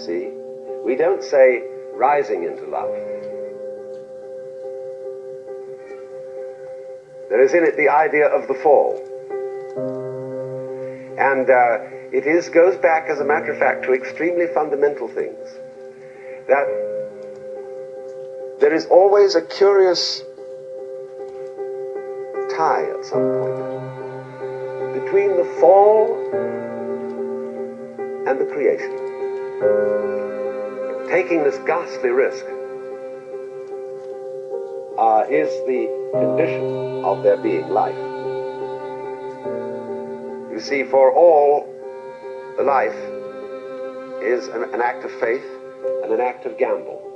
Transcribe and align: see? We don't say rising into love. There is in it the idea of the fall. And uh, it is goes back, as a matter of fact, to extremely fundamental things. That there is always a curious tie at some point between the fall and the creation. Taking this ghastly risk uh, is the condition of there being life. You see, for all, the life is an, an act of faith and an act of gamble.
see? 0.00 0.30
We 0.84 0.96
don't 0.96 1.22
say 1.22 1.62
rising 1.92 2.44
into 2.44 2.64
love. 2.66 2.90
There 7.28 7.40
is 7.40 7.54
in 7.54 7.64
it 7.64 7.76
the 7.76 7.88
idea 7.88 8.26
of 8.26 8.48
the 8.48 8.54
fall. 8.54 8.98
And 11.18 11.48
uh, 11.48 11.78
it 12.12 12.26
is 12.26 12.48
goes 12.48 12.76
back, 12.76 13.08
as 13.08 13.20
a 13.20 13.24
matter 13.24 13.52
of 13.52 13.58
fact, 13.58 13.84
to 13.84 13.92
extremely 13.92 14.46
fundamental 14.48 15.06
things. 15.06 15.58
That 16.48 16.66
there 18.58 18.74
is 18.74 18.86
always 18.86 19.36
a 19.36 19.42
curious 19.42 20.22
tie 22.50 22.84
at 22.98 23.04
some 23.04 23.22
point 23.38 23.60
between 25.02 25.36
the 25.36 25.44
fall 25.60 26.16
and 28.26 28.40
the 28.40 28.44
creation. 28.44 29.09
Taking 31.10 31.42
this 31.42 31.58
ghastly 31.66 32.10
risk 32.10 32.44
uh, 34.96 35.24
is 35.28 35.50
the 35.66 35.88
condition 36.12 37.04
of 37.04 37.24
there 37.24 37.36
being 37.36 37.68
life. 37.68 37.96
You 40.52 40.60
see, 40.60 40.84
for 40.84 41.12
all, 41.12 41.66
the 42.56 42.62
life 42.62 42.94
is 44.22 44.46
an, 44.48 44.72
an 44.72 44.80
act 44.80 45.04
of 45.04 45.10
faith 45.18 45.44
and 46.04 46.12
an 46.12 46.20
act 46.20 46.46
of 46.46 46.56
gamble. 46.56 47.09